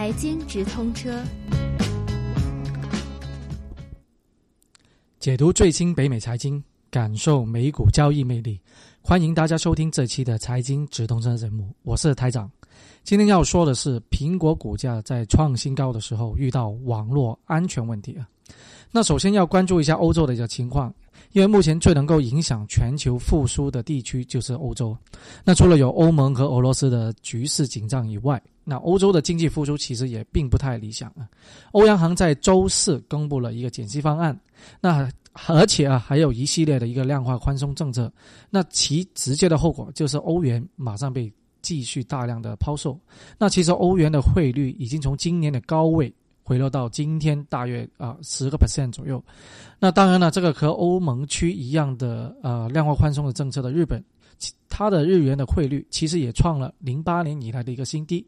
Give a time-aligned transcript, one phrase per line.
[0.00, 1.22] 财经直通车，
[5.18, 8.58] 解读最新北美财经，感受美股交易魅力。
[9.02, 12.50] 欢迎大家收听这期的财经直通车节目，我是台长。
[13.04, 18.26] 今天要说的是，苹果股价在创新高的时候遇到网络安全问题啊。
[18.90, 20.90] 那首先要关注一下欧洲的一个情况。
[21.32, 24.96] 因为目前最能够影响全球复苏的地区就是欧洲，
[25.44, 31.28] 那除了有欧盟和俄罗斯的局势紧张以外，那欧洲的经济复苏其实也并不太理想啊。
[31.72, 34.38] 欧央行在周四公布了一个减息方案，
[34.80, 35.08] 那
[35.46, 38.12] 而且啊还有一系列的一个量化宽松政策，
[38.50, 41.32] 那其直接的后果就是欧元马上被
[41.62, 42.98] 继续大量的抛售，
[43.38, 46.12] 那其实欧元的汇率已经从今年的高位。
[46.42, 49.22] 回落到今天大约啊十个 percent 左右，
[49.78, 54.04] 那当然了，这个和欧盟区一样的呃量化宽松的政策的日本，
[54.80, 58.26] 它的日元的汇率其实也创了零八年以来的一个新低。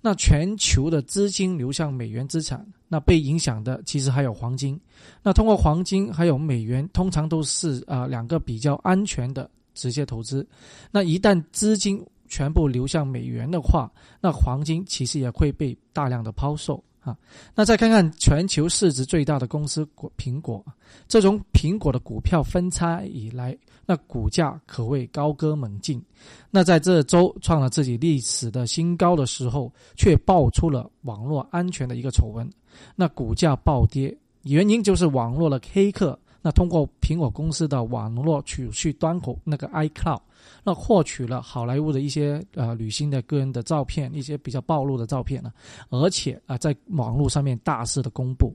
[0.00, 4.80] 那全球的资金流向美元资产，那被影响的其实还有黄金。
[5.22, 10.48] 那通过黄金还有美元，通常都是啊两个比较安全的直接投资。
[10.90, 16.82] 那一旦资金全部流向美元的话，那黄金其实也会被大量的抛售。
[17.02, 17.16] 啊，
[17.54, 20.64] 那再看看全球市值最大的公司果苹果，
[21.08, 26.00] 这种苹果的股票分拆以来，那股价可谓高歌猛进。
[26.48, 32.48] 那在这周创了自己历史的新高的时候，却爆出了网络安全的一个丑闻，
[32.94, 36.16] 那股价暴跌，原因就是网络的黑客。
[36.42, 40.20] 那通过苹果公司的网络储蓄端口那个 iCloud，
[40.64, 45.52] 那获取了好莱坞的一些呃旅行的个人的照片，一些比较暴露的照片呢，
[45.88, 48.52] 而且啊在网络上面大肆的公布，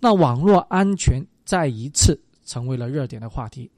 [0.00, 3.70] 那网络安全再一次成为了热点的话题。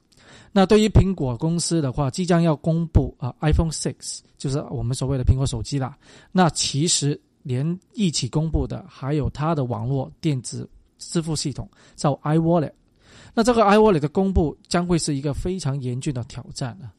[0.51, 5.99] 那对于苹果公司的话，即将要公布啊 iPhone Six，就是我们所谓的苹果手机啦。
[6.33, 10.67] 那其实连一起公布的还有它的网络电子
[10.99, 12.73] 支付系统叫 iWallet。
[13.35, 16.95] 那这个 iWallet 的公布将会是一个非常严峻的挑战啊！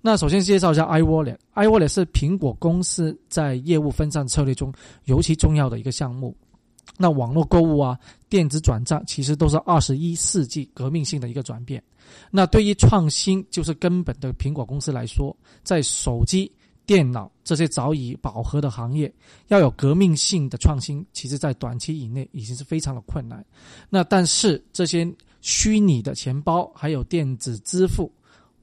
[0.00, 4.72] 那首先介绍一下 iWallet，iWallet 是苹果公司在业务分散策略中
[5.04, 6.34] 尤其重要的一个项目。
[6.96, 11.82] 那网络购物啊，电子转账其实都是二十一世纪革命性的一个转变。
[12.30, 16.50] 那对于创新就是根本的苹果公司来说，在手机、
[16.86, 19.12] 电脑这些早已饱和的行业，
[19.48, 23.44] 要有革命性的创新，其实在短期以内已经是非常的困难。
[23.88, 25.10] 那但是这些。
[25.42, 28.12] 虚拟的钱包，还有电子支付、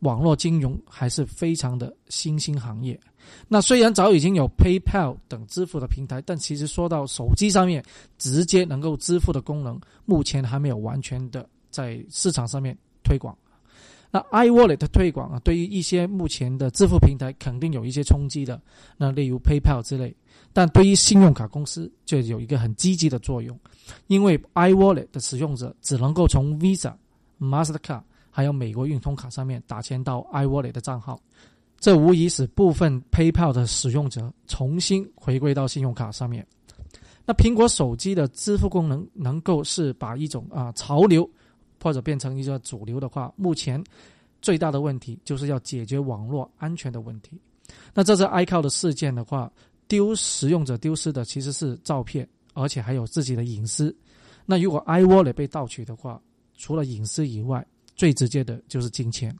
[0.01, 3.00] 网络金融，还是非常的新兴行业。
[3.47, 7.83] 那虽然早已经有 PayPal 等支付的平台，但其实说到手机上面
[8.19, 13.35] 直接能够支付的功能，目前还没有完全的在市场上面推广。
[14.09, 18.59] 那 iWallet 的推广啊，对于一些目前的支付平台肯定有一些冲击的。
[18.95, 20.16] 那例如 PayPal 之类，
[20.53, 23.59] 但对于信用卡公司就有一个很积极的作用，
[24.07, 26.94] 因为 iWallet 的使用者只能够从 Visa、
[27.40, 28.01] Mastercard
[28.31, 31.19] 还有美国运通卡上面打钱到 iWallet 的账号，
[31.78, 36.47] 这无疑使部分 PayPal 的使用者重新回归到信用卡上面。
[37.25, 41.29] 那苹果手机的支付功能能够是把一种啊潮流。
[41.87, 43.81] 或者变成一个主流的话，目前
[44.41, 47.39] 最大的问题就是要解决网络安全的问题。
[47.93, 49.49] 那这次 iCloud 的事件的话，
[49.87, 53.95] 丢使用者丢失的其实是照片，而且还有自己的隐私。
[54.45, 56.21] 那如果 iWallet 被盗取的话，
[56.57, 57.65] 除了隐私以外，
[57.95, 59.33] 最直接的就是金钱。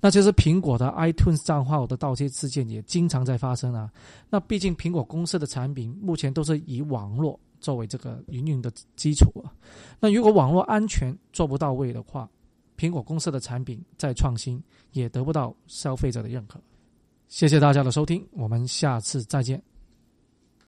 [0.00, 3.88] 那其实苹果的 iTunes 账号的盗窃事件也经常在发生啊。
[4.28, 7.38] 那毕竟苹果公司的产品目前都是以网络。
[7.64, 9.48] 作为这个营运的基础啊，
[9.98, 12.28] 那如果网络安全做不到位的话，
[12.76, 16.60] 苹果公司的产品再创新也得不到消费者的认可。
[17.26, 19.73] 谢谢大家的收听，我们下次再见。